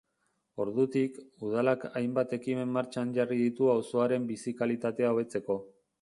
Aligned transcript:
Ordutik, 0.63 1.19
udalak 1.49 1.85
hainbat 1.99 2.33
ekimen 2.39 2.73
martxan 2.79 3.11
jarri 3.19 3.37
ditu 3.43 3.69
auzoaren 3.75 4.29
bizi-kalitatea 4.33 5.13
hobetzeko. 5.15 5.65